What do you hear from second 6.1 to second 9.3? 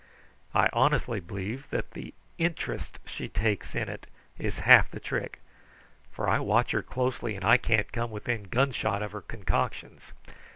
for I watch her closely and I can't come within gunshot of her